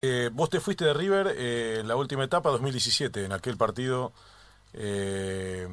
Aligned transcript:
Eh, 0.00 0.30
vos 0.32 0.48
te 0.48 0.60
fuiste 0.60 0.84
de 0.84 0.94
River 0.94 1.34
eh, 1.36 1.78
en 1.80 1.88
la 1.88 1.96
última 1.96 2.22
etapa, 2.22 2.50
2017, 2.50 3.24
en 3.24 3.32
aquel 3.32 3.56
partido 3.56 4.12
eh, 4.72 5.66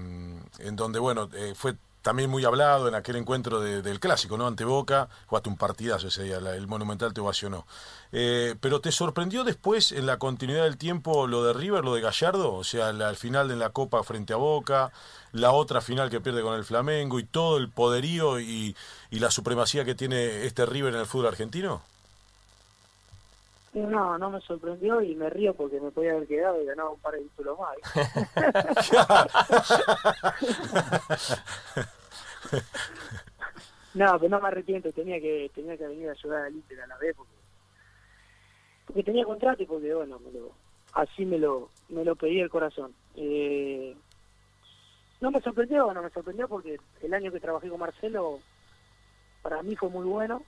en 0.59 0.75
donde, 0.75 0.98
bueno, 0.98 1.29
eh, 1.36 1.54
fue 1.55 1.75
también 2.01 2.32
muy 2.32 2.43
hablado 2.43 2.88
en 2.88 2.96
aquel 2.96 3.17
encuentro 3.17 3.59
de- 3.59 3.83
del 3.83 4.00
clásico, 4.00 4.35
¿no? 4.35 4.48
Ante 4.48 4.64
Boca, 4.66 5.09
jugaste 5.27 5.50
un 5.50 5.58
partidazo 5.58 6.08
ese 6.08 6.24
día, 6.24 6.40
la- 6.40 6.56
el 6.56 6.66
Monumental 6.67 7.14
te 7.14 7.22
ovacionó. 7.22 7.67
Eh, 8.11 8.55
pero 8.61 8.82
¿te 8.82 8.91
sorprendió 8.91 9.43
después, 9.43 9.91
en 9.91 10.07
la 10.07 10.18
continuidad 10.18 10.64
del 10.64 10.78
tiempo, 10.78 11.28
lo 11.28 11.44
de 11.44 11.54
River, 11.54 11.84
lo 11.86 11.94
de 11.94 12.02
Gallardo? 12.02 12.52
O 12.55 12.64
sea, 12.64 12.94
la- 12.94 13.10
al 13.10 13.18
final 13.18 13.48
de 13.48 13.57
la 13.57 13.70
Copa 13.70 14.02
frente 14.04 14.34
a 14.34 14.38
Boca, 14.38 14.92
la 15.34 15.52
otra 15.52 15.82
final 15.82 16.10
que 16.10 16.20
pierde 16.20 16.42
con 16.42 16.55
el 16.55 16.66
Flamengo 16.66 17.20
y 17.20 17.26
todo 17.26 17.57
el 17.57 17.70
poderío 17.70 18.39
y, 18.39 18.76
y 19.12 19.20
la 19.20 19.30
supremacía 19.30 19.86
que 19.86 19.94
tiene 19.94 20.46
este 20.46 20.66
River 20.66 20.96
en 20.96 21.02
el 21.02 21.05
fútbol 21.05 21.28
argentino. 21.28 21.84
No, 23.76 24.18
no 24.18 24.32
me 24.32 24.39
sorprendió 24.39 25.02
y 25.02 25.16
me 25.16 25.30
río 25.30 25.54
porque 25.54 25.82
me 25.82 25.92
podía 25.92 26.14
haber 26.14 26.28
quedado 26.28 26.61
y 26.61 26.65
ganado 26.65 26.93
un 26.93 27.00
par 27.02 27.14
de 27.14 27.24
títulos 27.24 27.60
más. 27.60 27.75
no, 33.93 34.17
pero 34.17 34.29
no 34.29 34.39
me 34.39 34.48
arrepiento, 34.48 34.93
tenía 34.93 35.20
que 35.20 35.51
tenía 35.53 35.77
que 35.77 35.88
venir 35.88 36.07
a 36.07 36.13
ayudar 36.13 36.43
al 36.43 36.55
Inter 36.55 36.84
a 36.84 36.88
la 36.88 36.98
vez 36.98 37.13
porque, 37.17 37.34
porque 38.88 39.03
tenía 39.03 39.25
contrato 39.25 39.61
y 39.61 39.65
porque 39.65 39.93
bueno, 39.93 40.20
me 40.20 40.31
lo, 40.31 40.53
así 40.93 41.26
me 41.26 41.37
lo 41.37 41.70
me 41.89 42.05
lo 42.05 42.15
pedía 42.15 42.43
el 42.43 42.49
corazón. 42.49 42.95
Eh, 43.17 43.93
no 45.20 45.31
me 45.31 45.41
sorprendió, 45.41 45.93
no 45.93 46.01
me 46.01 46.12
sorprendió 46.12 46.48
porque 46.48 46.79
el 47.01 47.13
año 47.13 47.29
que 47.29 47.41
trabajé 47.41 47.67
con 47.67 47.81
Marcelo 47.81 48.39
para 49.41 49.62
mí 49.63 49.76
fue 49.76 49.89
muy 49.89 50.05
bueno, 50.05 50.45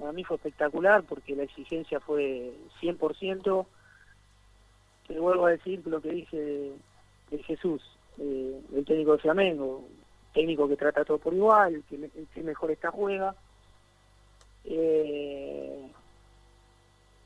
para 0.00 0.12
mí 0.12 0.24
fue 0.24 0.36
espectacular 0.36 1.02
porque 1.04 1.36
la 1.36 1.42
exigencia 1.42 2.00
fue 2.00 2.54
100%. 2.80 3.66
Te 5.06 5.18
vuelvo 5.20 5.46
a 5.46 5.50
decir 5.50 5.86
lo 5.86 6.00
que 6.00 6.72
de 7.30 7.42
Jesús, 7.42 7.82
eh, 8.18 8.60
el 8.74 8.84
técnico 8.86 9.12
de 9.12 9.18
Flamengo, 9.18 9.86
técnico 10.32 10.66
que 10.66 10.76
trata 10.76 11.04
todo 11.04 11.18
por 11.18 11.34
igual, 11.34 11.84
que, 11.88 12.42
mejor 12.42 12.70
está 12.70 12.90
juega. 12.90 13.34
Eh, 14.64 15.90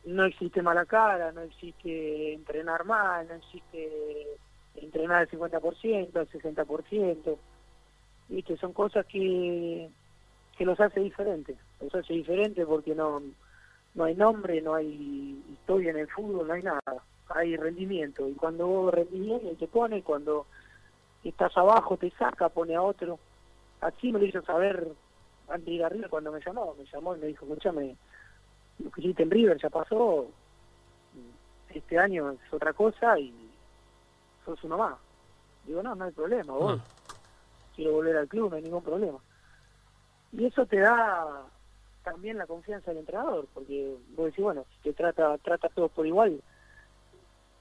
no 0.06 0.24
existe 0.24 0.60
mala 0.60 0.84
cara, 0.84 1.30
no 1.30 1.42
existe 1.42 2.34
entrenar 2.34 2.84
mal, 2.84 3.28
no 3.28 3.34
existe 3.34 4.36
entrenar 4.74 5.18
al 5.20 5.30
50%, 5.30 6.16
al 6.16 6.28
60%. 6.28 7.38
¿Viste? 8.28 8.56
Son 8.56 8.72
cosas 8.72 9.06
que, 9.06 9.88
que 10.54 10.64
los 10.64 10.78
hace 10.80 11.00
diferentes. 11.00 11.56
Los 11.80 11.94
hace 11.94 12.12
diferentes 12.12 12.66
porque 12.66 12.94
no, 12.94 13.22
no 13.94 14.04
hay 14.04 14.14
nombre, 14.14 14.60
no 14.60 14.74
hay 14.74 15.42
historia 15.52 15.90
en 15.90 15.98
el 15.98 16.08
fútbol, 16.08 16.48
no 16.48 16.54
hay 16.54 16.62
nada. 16.62 16.80
Hay 17.28 17.56
rendimiento. 17.56 18.28
Y 18.28 18.34
cuando 18.34 18.66
vos 18.66 18.94
rendís 18.94 19.24
bien, 19.24 19.56
te 19.56 19.66
pone, 19.66 20.02
cuando 20.02 20.46
estás 21.22 21.56
abajo, 21.56 21.96
te 21.96 22.10
saca, 22.10 22.48
pone 22.48 22.74
a 22.74 22.82
otro. 22.82 23.18
Así 23.80 24.12
me 24.12 24.18
lo 24.18 24.26
hizo 24.26 24.42
saber 24.42 24.88
Andy 25.48 25.78
Garrido 25.78 26.08
cuando 26.10 26.32
me 26.32 26.40
llamó. 26.40 26.74
Me 26.78 26.84
llamó 26.84 27.16
y 27.16 27.20
me 27.20 27.26
dijo, 27.28 27.46
escúchame, 27.46 27.96
lo 28.78 28.90
que 28.90 29.00
hiciste 29.00 29.22
en 29.22 29.30
River 29.30 29.58
ya 29.60 29.70
pasó. 29.70 30.26
Este 31.70 31.98
año 31.98 32.30
es 32.30 32.52
otra 32.52 32.72
cosa 32.72 33.18
y 33.18 33.32
sos 34.44 34.62
uno 34.64 34.78
más. 34.78 34.94
Digo, 35.66 35.82
no, 35.82 35.94
no 35.94 36.04
hay 36.04 36.12
problema, 36.12 36.52
voy. 36.52 36.80
Quiero 37.74 37.92
volver 37.92 38.16
al 38.16 38.28
club, 38.28 38.50
no 38.50 38.56
hay 38.56 38.62
ningún 38.62 38.82
problema. 38.82 39.18
Y 40.36 40.46
eso 40.46 40.66
te 40.66 40.80
da 40.80 41.46
también 42.02 42.38
la 42.38 42.46
confianza 42.46 42.90
del 42.90 43.00
entrenador, 43.00 43.46
porque 43.54 43.96
vos 44.16 44.26
decís, 44.26 44.42
bueno, 44.42 44.64
te 44.82 44.92
trata, 44.92 45.38
trata 45.38 45.68
a 45.68 45.70
todos 45.70 45.90
por 45.92 46.06
igual, 46.06 46.42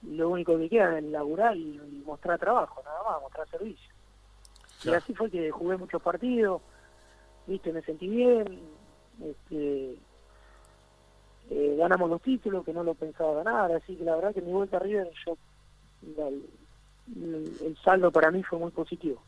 lo 0.01 0.29
único 0.29 0.57
que 0.57 0.69
queda 0.69 0.97
es 0.97 1.03
laburar 1.05 1.55
y, 1.55 1.75
y 1.75 2.03
mostrar 2.05 2.39
trabajo, 2.39 2.81
nada 2.83 3.03
más, 3.03 3.21
mostrar 3.21 3.47
servicio. 3.49 3.93
Y 4.83 4.89
así 4.89 5.13
fue 5.13 5.29
que 5.29 5.49
jugué 5.51 5.77
muchos 5.77 6.01
partidos, 6.01 6.61
viste, 7.47 7.71
me 7.71 7.81
sentí 7.83 8.07
bien, 8.07 8.61
este, 9.21 9.97
eh, 11.49 11.75
ganamos 11.77 12.09
los 12.09 12.21
títulos 12.21 12.65
que 12.65 12.73
no 12.73 12.83
lo 12.83 12.95
pensaba 12.95 13.43
ganar, 13.43 13.71
así 13.71 13.95
que 13.95 14.03
la 14.03 14.15
verdad 14.15 14.33
que 14.33 14.41
mi 14.41 14.51
vuelta 14.51 14.77
a 14.77 14.81
River, 14.81 15.09
yo, 15.25 15.37
el, 16.17 17.57
el 17.61 17.77
saldo 17.83 18.11
para 18.11 18.31
mí 18.31 18.43
fue 18.43 18.59
muy 18.59 18.71
positivo. 18.71 19.21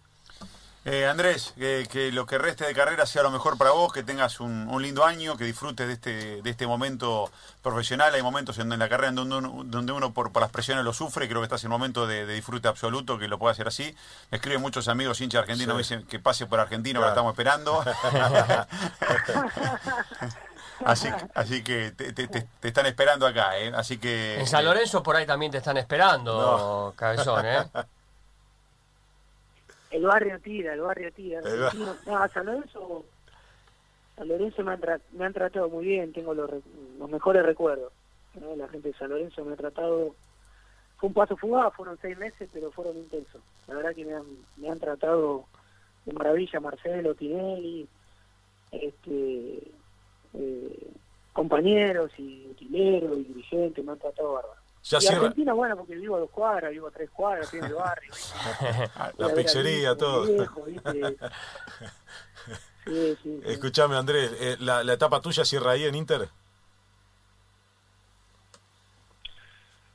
Eh, 0.87 1.07
Andrés, 1.07 1.51
que, 1.57 1.87
que 1.91 2.11
lo 2.11 2.27
que 2.27 2.37
reste 2.37 2.63
de 2.63 2.75
carrera 2.75 3.07
sea 3.07 3.23
lo 3.23 3.31
mejor 3.31 3.57
para 3.57 3.71
vos, 3.71 3.91
que 3.91 4.03
tengas 4.03 4.39
un, 4.39 4.67
un 4.69 4.83
lindo 4.83 5.03
año, 5.03 5.35
que 5.35 5.43
disfrutes 5.43 5.87
de 5.87 5.93
este, 5.93 6.41
de 6.43 6.49
este 6.51 6.67
momento 6.67 7.31
profesional. 7.63 8.13
Hay 8.13 8.21
momentos 8.21 8.59
en, 8.59 8.71
en 8.71 8.77
la 8.77 8.87
carrera 8.87 9.09
en 9.09 9.15
donde 9.15 9.37
uno, 9.37 9.63
donde 9.65 9.93
uno 9.93 10.13
por, 10.13 10.31
por 10.31 10.43
las 10.43 10.51
presiones 10.51 10.85
lo 10.85 10.93
sufre. 10.93 11.27
Creo 11.27 11.41
que 11.41 11.45
estás 11.45 11.63
en 11.63 11.71
un 11.71 11.79
momento 11.79 12.05
de, 12.05 12.27
de 12.27 12.35
disfrute 12.35 12.67
absoluto, 12.67 13.17
que 13.17 13.27
lo 13.27 13.39
pueda 13.39 13.53
hacer 13.53 13.67
así. 13.67 13.95
Me 14.29 14.35
escriben 14.37 14.61
muchos 14.61 14.87
amigos 14.87 15.19
hinchas 15.21 15.41
argentinos, 15.41 15.73
me 15.75 15.79
dicen 15.79 16.05
que 16.05 16.19
pase 16.19 16.45
por 16.45 16.59
Argentina, 16.59 16.99
que 16.99 17.05
lo 17.07 17.13
Claro. 17.13 17.33
estamos 17.33 17.33
esperando. 17.33 17.83
así, 20.85 21.09
así 21.33 21.63
que 21.63 21.91
te, 21.91 22.13
te- 22.13 22.27
te- 22.27 22.47
te 22.59 22.67
están 22.67 22.85
esperando 22.85 23.25
acá, 23.25 23.57
¿eh? 23.57 23.71
Así 23.75 23.97
que... 23.97 24.39
En 24.39 24.45
San 24.45 24.63
Lorenzo 24.63 25.01
por 25.01 25.15
ahí 25.15 25.25
también 25.25 25.51
te 25.51 25.57
están 25.57 25.77
esperando, 25.77 26.93
cabezón, 26.95 27.43
¿eh? 27.45 27.65
El 29.95 30.03
barrio 30.03 30.39
tira, 30.41 30.73
el 30.73 30.81
barrio 30.81 31.11
tira. 31.13 31.39
El 31.39 31.59
No, 32.05 32.27
San 32.33 32.45
Lorenzo, 32.45 33.05
San 34.17 34.27
Lorenzo 34.27 34.63
me 34.63 34.73
han, 34.73 34.81
tra- 34.81 35.01
me 35.13 35.25
han 35.25 35.33
tratado 35.33 35.69
muy 35.69 35.85
bien, 35.85 36.11
tengo 36.11 36.33
los, 36.33 36.49
re- 36.49 36.61
los 36.99 37.09
mejores 37.09 37.45
recuerdos. 37.45 37.93
¿no? 38.39 38.55
La 38.57 38.67
gente 38.67 38.89
de 38.89 38.97
San 38.97 39.09
Lorenzo 39.09 39.45
me 39.45 39.53
ha 39.53 39.55
tratado, 39.57 40.13
fue 40.97 41.07
un 41.07 41.13
paso 41.13 41.37
fugaz, 41.37 41.73
fueron 41.73 41.97
seis 42.01 42.17
meses, 42.17 42.49
pero 42.51 42.71
fueron 42.71 42.97
intensos. 42.97 43.41
La 43.67 43.75
verdad 43.75 43.95
que 43.95 44.03
me 44.05 44.13
han, 44.15 44.25
me 44.57 44.69
han 44.69 44.79
tratado 44.79 45.45
de 46.05 46.11
maravilla 46.13 46.59
Marcelo, 46.59 47.15
Tinelli, 47.15 47.87
este, 48.71 49.71
eh, 50.33 50.87
compañeros 51.31 52.11
y 52.17 52.47
utileros 52.51 53.17
y 53.17 53.23
dirigentes, 53.23 53.85
me 53.85 53.93
han 53.93 53.99
tratado 53.99 54.33
bárbaro. 54.33 54.59
Ya 54.87 54.97
y 54.99 55.01
cierra 55.01 55.17
Argentina, 55.17 55.53
bueno, 55.53 55.75
porque 55.77 55.95
vivo 55.95 56.15
a 56.15 56.19
dos 56.19 56.29
cuadras, 56.29 56.71
vivo 56.71 56.87
a 56.87 56.91
tres 56.91 57.09
cuadras, 57.09 57.51
en 57.53 57.63
el 57.65 57.73
barrio. 57.73 58.11
la 59.17 59.33
pizzería, 59.33 59.95
todo. 59.97 60.25
viejo, 60.25 60.63
¿viste? 60.63 61.17
Sí, 62.85 63.17
sí, 63.23 63.39
sí. 63.43 63.51
Escuchame, 63.51 63.95
Andrés, 63.95 64.31
eh, 64.39 64.57
la, 64.59 64.83
la 64.83 64.93
etapa 64.93 65.19
tuya 65.19 65.43
cierra 65.43 65.71
ahí 65.71 65.85
en 65.85 65.95
Inter? 65.95 66.29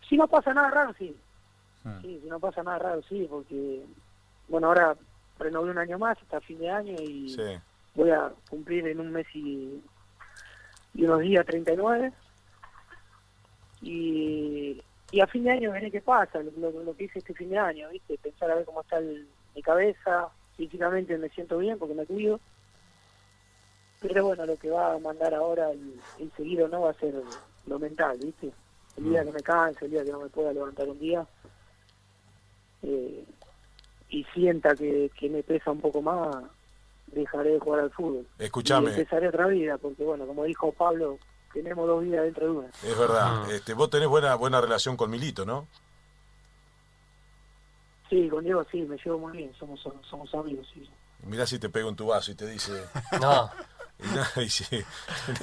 Si 0.09 0.17
no 0.17 0.27
pasa 0.27 0.53
nada 0.53 0.71
raro, 0.71 0.93
sí. 0.99 1.17
Hmm. 1.85 2.01
Sí, 2.03 2.19
si 2.21 2.29
no 2.29 2.41
pasa 2.41 2.65
nada 2.65 2.81
raro, 2.81 3.01
sí, 3.09 3.29
porque, 3.31 3.85
bueno, 4.49 4.67
ahora 4.67 4.97
renové 5.39 5.71
un 5.71 5.79
año 5.79 6.01
más 6.01 6.19
hasta 6.21 6.41
fin 6.41 6.59
de 6.59 6.69
año 6.69 6.93
y 7.01 7.29
Sí. 7.29 7.61
voy 7.95 8.11
a 8.11 8.33
cumplir 8.49 8.89
en 8.89 8.99
un 8.99 9.13
mes 9.13 9.27
y, 9.35 9.81
y 10.95 11.05
unos 11.05 11.21
días 11.21 11.47
39. 11.47 12.13
Y, 13.83 14.83
y 15.11 15.21
a 15.21 15.27
fin 15.27 15.45
de 15.45 15.51
año 15.53 15.73
veré 15.73 15.91
qué 15.91 16.01
pasa, 16.01 16.41
lo, 16.43 16.51
lo- 16.71 16.83
lo 16.85 16.95
que 16.95 17.05
hice 17.05 17.19
este 17.21 17.35
fin 17.35 17.51
de 17.51 17.59
año, 17.59 17.89
¿viste? 17.91 18.19
Pensar 18.19 18.51
a 18.51 18.57
ver 18.57 18.65
cómo 18.65 18.83
está 18.83 18.99
el- 18.99 19.29
mi 19.55 19.63
cabeza, 19.63 20.29
físicamente 20.57 21.17
me 21.19 21.29
siento 21.31 21.59
bien 21.59 21.79
porque 21.79 21.95
me 21.95 22.07
cuido. 22.07 22.41
Pero 24.01 24.25
bueno, 24.25 24.47
lo 24.47 24.57
que 24.57 24.71
va 24.71 24.95
a 24.95 24.99
mandar 24.99 25.35
ahora 25.35 25.71
el, 25.71 26.03
el 26.19 26.33
seguido 26.37 26.69
no 26.69 26.83
va 26.83 26.91
a 26.91 26.95
ser 26.95 27.15
lo 27.67 27.79
mental, 27.79 28.17
¿viste? 28.19 28.53
El 28.97 29.05
día 29.05 29.25
que 29.25 29.33
me 29.33 29.43
canse, 29.43 29.85
el 29.85 29.91
día 29.91 30.05
que 30.05 30.11
no 30.13 30.21
me 30.21 30.29
pueda 30.31 30.53
levantar 30.53 30.89
un 30.89 30.99
día 30.99 31.27
eh, 32.83 33.25
y 34.09 34.25
sienta 34.35 34.75
que, 34.77 35.11
que 35.19 35.29
me 35.29 35.43
pesa 35.43 35.71
un 35.71 35.81
poco 35.81 36.01
más, 36.03 36.45
dejaré 37.07 37.51
de 37.53 37.59
jugar 37.61 37.81
al 37.81 37.91
fútbol. 37.91 38.27
Escuchame. 38.39 38.87
Y 38.89 38.91
empezaré 38.91 39.29
otra 39.29 39.47
vida, 39.49 39.79
porque 39.79 40.03
bueno, 40.03 40.27
como 40.27 40.45
dijo 40.45 40.73
Pablo, 40.73 41.19
tenemos 41.53 41.87
dos 41.87 42.03
vidas 42.05 42.23
dentro 42.25 42.45
de 42.47 42.51
una. 42.53 42.69
Es 42.69 42.99
verdad. 42.99 43.45
Ah. 43.45 43.47
Este, 43.51 43.75
vos 43.75 43.91
tenés 43.91 44.09
buena 44.09 44.35
buena 44.35 44.61
relación 44.61 44.97
con 44.97 45.11
Milito, 45.11 45.45
¿no? 45.45 45.67
Sí, 48.09 48.29
con 48.29 48.43
Diego 48.45 48.65
sí, 48.73 48.83
me 48.83 48.97
llevo 48.97 49.19
muy 49.19 49.37
bien, 49.37 49.53
somos, 49.59 49.81
somos 50.09 50.35
amigos, 50.35 50.67
sí. 50.75 50.89
Mirá 51.23 51.47
si 51.47 51.59
te 51.59 51.69
pego 51.69 51.89
en 51.91 51.97
tu 51.97 52.07
vaso 52.07 52.31
y 52.31 52.35
te 52.35 52.47
dice... 52.47 52.85
No. 53.21 53.51
y 54.03 54.07
nada, 54.09 54.31
y 54.43 54.49
sí. 54.49 54.65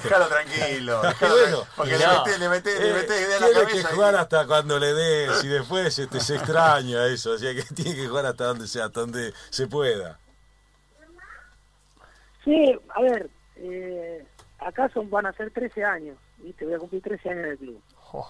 Déjalo 0.04 0.27
tranquilo. 0.27 1.01
déjalo 1.04 1.36
bueno. 1.36 1.57
tranquilo, 1.62 1.68
porque 1.77 1.98
No. 1.98 2.00
le 2.00 2.18
metés, 2.18 2.39
le 2.39 2.50
metés, 2.50 2.80
le 2.81 2.89
Eh, 2.89 2.94
metés 2.94 3.21
idea 3.21 3.36
en 3.38 3.42
la 3.42 3.48
tiene 3.50 3.71
que 3.71 3.77
y- 3.77 3.83
jugar 3.83 4.15
hasta 4.15 4.48
cuando 4.48 4.80
le 4.80 4.94
des 4.94 5.44
y 5.44 5.48
después 5.48 5.98
este, 6.00 6.19
se 6.19 6.36
extraña 6.36 7.06
eso. 7.06 7.31
O 7.33 7.38
sea 7.38 7.53
que 7.53 7.62
tiene 7.75 7.95
que 7.95 8.07
jugar 8.07 8.25
hasta 8.25 8.45
donde 8.45 8.68
sea, 8.68 8.86
hasta 8.86 9.00
donde 9.01 9.33
se 9.51 9.68
pueda. 9.68 10.19
Sí, 12.44 12.80
a 12.95 13.01
ver, 13.01 13.30
eh, 13.57 14.25
acá 14.67 14.89
son, 14.89 15.09
van 15.09 15.25
a 15.25 15.33
ser 15.33 15.51
13 15.51 15.83
años, 15.83 16.17
¿viste? 16.39 16.65
Voy 16.65 16.73
a 16.73 16.79
cumplir 16.79 17.01
13 17.01 17.29
años 17.29 17.43
en 17.45 17.51
el 17.51 17.57
club. 17.57 17.81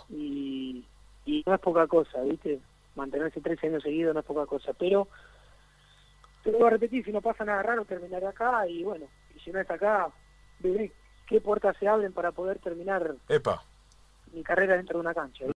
Y, 0.09 0.85
y 1.25 1.43
no 1.45 1.53
es 1.55 1.59
poca 1.59 1.87
cosa, 1.87 2.21
¿viste? 2.21 2.59
Mantenerse 2.95 3.41
13 3.41 3.67
años 3.67 3.83
seguidos 3.83 4.13
no 4.13 4.19
es 4.19 4.25
poca 4.25 4.45
cosa, 4.45 4.73
pero 4.73 5.07
te 6.43 6.51
lo 6.51 6.59
voy 6.59 6.67
a 6.67 6.71
repetir, 6.71 7.03
si 7.03 7.11
no 7.11 7.21
pasa 7.21 7.43
nada 7.43 7.61
raro, 7.63 7.85
terminaré 7.85 8.27
acá 8.27 8.67
y 8.67 8.83
bueno, 8.83 9.07
y 9.35 9.39
si 9.39 9.51
no 9.51 9.59
es 9.59 9.69
acá, 9.69 10.09
veré 10.59 10.91
qué 11.27 11.41
puertas 11.41 11.75
se 11.77 11.87
abren 11.87 12.13
para 12.13 12.31
poder 12.31 12.59
terminar 12.59 13.15
Epa. 13.27 13.63
mi 14.31 14.43
carrera 14.43 14.77
dentro 14.77 14.97
de 14.97 15.01
una 15.01 15.13
cancha. 15.13 15.45